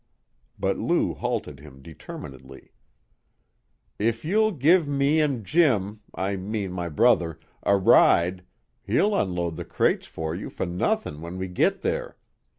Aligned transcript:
But 0.57 0.79
Lou 0.79 1.13
halted 1.13 1.59
him 1.59 1.79
determinedly. 1.79 2.71
"If 3.99 4.25
you'll 4.25 4.51
give 4.51 4.87
me 4.87 5.19
and 5.21 5.45
Jim 5.45 5.99
I 6.15 6.37
mean 6.37 6.71
my 6.71 6.89
brother 6.89 7.39
a 7.61 7.77
ride, 7.77 8.43
he'll 8.81 9.15
unload 9.15 9.57
the 9.57 9.63
crates 9.65 10.07
for 10.07 10.33
you 10.33 10.49
for 10.49 10.65
nothin' 10.65 11.21
when 11.21 11.37
we 11.37 11.47
git 11.49 11.81
there. 11.81 12.17